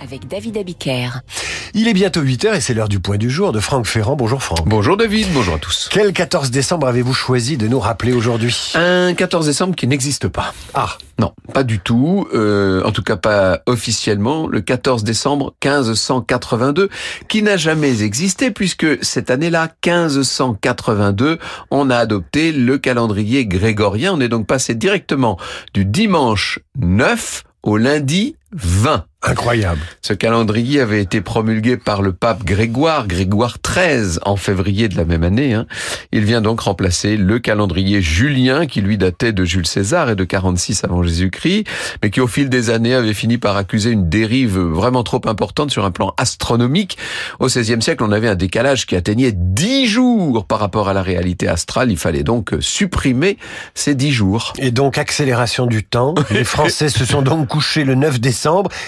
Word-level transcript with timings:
avec 0.00 0.26
David 0.26 0.56
Abiker. 0.56 1.20
Il 1.74 1.88
est 1.88 1.92
bientôt 1.92 2.20
8h 2.20 2.56
et 2.56 2.60
c'est 2.60 2.74
l'heure 2.74 2.88
du 2.88 3.00
point 3.00 3.16
du 3.16 3.30
jour 3.30 3.52
de 3.52 3.60
Franck 3.60 3.86
Ferrand. 3.86 4.16
Bonjour 4.16 4.42
Franck. 4.42 4.66
Bonjour 4.66 4.96
David, 4.96 5.28
bonjour 5.32 5.54
à 5.54 5.58
tous. 5.58 5.88
Quel 5.90 6.12
14 6.12 6.50
décembre 6.50 6.86
avez-vous 6.86 7.14
choisi 7.14 7.56
de 7.56 7.68
nous 7.68 7.78
rappeler 7.78 8.12
aujourd'hui? 8.12 8.72
Un 8.74 9.14
14 9.14 9.46
décembre 9.46 9.76
qui 9.76 9.86
n'existe 9.86 10.28
pas. 10.28 10.52
Ah, 10.74 10.96
Non, 11.18 11.32
pas 11.54 11.62
du 11.62 11.78
tout. 11.78 12.26
Euh, 12.34 12.82
en 12.84 12.92
tout 12.92 13.02
cas 13.02 13.16
pas 13.16 13.60
officiellement. 13.66 14.48
Le 14.48 14.60
14 14.60 15.04
décembre 15.04 15.54
1582, 15.64 16.88
qui 17.28 17.42
n'a 17.42 17.56
jamais 17.56 18.02
existé 18.02 18.50
puisque 18.50 19.02
cette 19.04 19.30
année-là, 19.30 19.68
1582, 19.86 21.38
on 21.70 21.88
a 21.90 21.96
adopté 21.96 22.52
le 22.52 22.78
calendrier 22.78 23.46
grégorien. 23.46 24.12
On 24.14 24.20
est 24.20 24.28
donc 24.28 24.46
passé 24.46 24.74
directement 24.74 25.38
du 25.72 25.84
dimanche 25.84 26.58
9 26.78 27.44
au 27.62 27.76
lundi 27.76 28.34
20. 28.52 29.04
incroyable. 29.24 29.80
Ce 30.02 30.12
calendrier 30.14 30.80
avait 30.80 31.00
été 31.00 31.20
promulgué 31.20 31.76
par 31.76 32.02
le 32.02 32.12
pape 32.12 32.42
Grégoire, 32.44 33.06
Grégoire 33.06 33.58
XIII, 33.64 34.18
en 34.24 34.34
février 34.36 34.88
de 34.88 34.96
la 34.96 35.04
même 35.04 35.22
année. 35.22 35.54
hein. 35.54 35.66
Il 36.10 36.24
vient 36.24 36.40
donc 36.42 36.60
remplacer 36.60 37.16
le 37.16 37.38
calendrier 37.38 38.02
julien, 38.02 38.66
qui 38.66 38.80
lui 38.80 38.98
datait 38.98 39.32
de 39.32 39.44
Jules 39.44 39.66
César 39.66 40.10
et 40.10 40.16
de 40.16 40.24
46 40.24 40.82
avant 40.82 41.04
Jésus-Christ, 41.04 41.66
mais 42.02 42.10
qui 42.10 42.20
au 42.20 42.26
fil 42.26 42.48
des 42.48 42.70
années 42.70 42.94
avait 42.94 43.14
fini 43.14 43.38
par 43.38 43.56
accuser 43.56 43.90
une 43.90 44.08
dérive 44.08 44.58
vraiment 44.58 45.04
trop 45.04 45.20
importante 45.26 45.70
sur 45.70 45.84
un 45.84 45.92
plan 45.92 46.14
astronomique. 46.18 46.98
Au 47.38 47.46
XVIe 47.46 47.80
siècle, 47.80 48.02
on 48.02 48.10
avait 48.10 48.28
un 48.28 48.34
décalage 48.34 48.86
qui 48.86 48.96
atteignait 48.96 49.32
10 49.32 49.86
jours 49.86 50.46
par 50.46 50.58
rapport 50.58 50.88
à 50.88 50.94
la 50.94 51.02
réalité 51.02 51.46
astrale. 51.46 51.92
Il 51.92 51.96
fallait 51.98 52.24
donc 52.24 52.54
supprimer 52.58 53.38
ces 53.74 53.94
10 53.94 54.10
jours. 54.10 54.52
Et 54.58 54.72
donc 54.72 54.98
accélération 54.98 55.66
du 55.66 55.84
temps. 55.84 56.16
Les 56.30 56.44
Français 56.44 56.88
se 56.88 57.04
sont 57.04 57.22
donc 57.22 57.46
couchés 57.48 57.84
le 57.84 57.94
9 57.94 58.18
décembre 58.20 58.41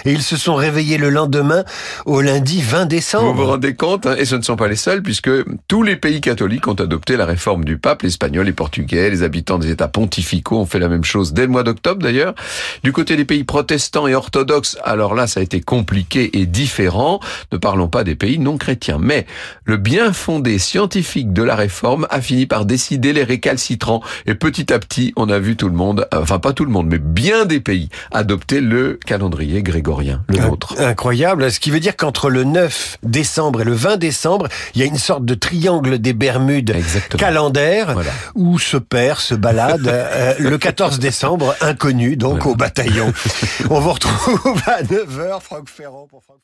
et 0.05 0.13
ils 0.13 0.23
se 0.23 0.37
sont 0.37 0.55
réveillés 0.55 0.99
le 0.99 1.11
lendemain 1.11 1.65
au 2.07 2.21
lundi 2.21 2.61
20 2.63 2.79
Vous 2.79 2.83
vous 2.83 2.89
décembre. 2.89 3.45
rendez 3.47 3.75
compte, 3.75 4.07
hein, 4.07 4.15
et 4.19 4.25
ce 4.25 4.35
ne 4.37 4.43
sont 4.43 4.57
pas 4.57 4.69
les 4.69 4.77
seuls, 4.77 5.03
puisque 5.03 5.31
tous 5.69 5.83
les 5.83 5.97
pays 5.97 6.21
catholiques 6.21 6.67
ont 6.69 6.75
adopté 6.75 7.17
la 7.17 7.25
réforme 7.27 7.65
du 7.65 7.79
pape, 7.79 8.03
les 8.03 8.09
Espagnols, 8.09 8.47
les 8.47 8.53
Portugais, 8.53 9.11
les 9.11 9.23
habitants 9.23 9.59
des 9.59 9.71
États 9.71 9.89
pontificaux 9.89 10.59
ont 10.61 10.67
fait 10.67 10.79
la 10.79 10.89
même 10.89 11.05
chose 11.05 11.33
dès 11.33 11.43
le 11.43 11.49
mois 11.49 11.63
d'octobre 11.63 12.03
d'ailleurs. 12.03 12.35
Du 12.83 12.93
côté 12.93 13.17
des 13.17 13.25
pays 13.25 13.45
protestants 13.45 14.07
et 14.07 14.15
orthodoxes, 14.15 14.77
alors 14.85 15.15
là 15.15 15.27
ça 15.27 15.41
a 15.41 15.43
été 15.43 15.61
compliqué 15.61 16.39
et 16.39 16.47
différent, 16.47 17.21
ne 17.53 17.59
parlons 17.59 17.89
pas 17.89 18.05
des 18.05 18.15
pays 18.15 18.39
non 18.39 18.57
chrétiens. 18.57 18.99
Mais 19.01 19.27
le 19.65 19.77
bien 19.77 20.13
fondé 20.13 20.59
scientifique 20.59 21.33
de 21.33 21.43
la 21.43 21.55
réforme 21.57 22.07
a 22.11 22.21
fini 22.21 22.47
par 22.47 22.65
décider 22.65 23.13
les 23.13 23.25
récalcitrants, 23.25 24.03
et 24.27 24.35
petit 24.35 24.73
à 24.73 24.79
petit 24.79 25.13
on 25.17 25.29
a 25.29 25.39
vu 25.39 25.57
tout 25.57 25.69
le 25.69 25.75
monde, 25.77 26.07
enfin 26.15 26.39
pas 26.39 26.53
tout 26.53 26.65
le 26.65 26.71
monde, 26.71 26.89
mais 26.89 26.99
bien 26.99 27.45
des 27.45 27.61
pays 27.61 27.89
adopter 28.13 28.61
le 28.61 28.99
calendrier 29.05 29.44
grégorien, 29.47 30.23
le 30.29 30.39
nôtre. 30.39 30.75
Incroyable, 30.81 31.51
ce 31.51 31.61
qui 31.61 31.71
veut 31.71 31.81
dire 31.81 31.97
qu'entre 31.97 32.31
le 32.31 32.45
9 32.45 32.99
décembre 33.03 33.61
et 33.61 33.65
le 33.65 33.73
20 33.75 33.97
décembre, 33.97 34.49
il 34.75 34.81
y 34.81 34.85
a 34.85 34.87
une 34.87 34.99
sorte 34.99 35.25
de 35.25 35.35
triangle 35.35 35.99
des 35.99 36.13
Bermudes 36.13 36.71
Exactement. 36.71 37.19
calendaire 37.19 37.93
Voilà. 37.95 38.11
où 38.35 38.59
se 38.59 38.77
perd, 38.77 39.19
se 39.19 39.35
balade 39.35 39.87
euh, 39.87 40.35
le 40.39 40.59
14 40.59 40.99
décembre, 40.99 41.55
inconnu 41.61 42.17
donc 42.17 42.47
au 42.47 42.55
bataillon. 42.55 43.13
On 43.71 43.81
vous 43.81 43.93
retrouve 43.93 44.61
à 44.67 44.83
9h, 44.83 45.41
Franck 45.41 45.69
Ferrand 45.69 46.07
pour 46.09 46.23
Franck. 46.25 46.39